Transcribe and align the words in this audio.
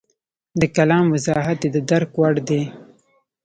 د 0.59 0.61
کلام 0.75 1.05
وضاحت 1.13 1.59
یې 1.63 1.69
د 1.75 1.77
درک 1.89 2.11
وړ 2.19 2.35
دی. 2.47 2.61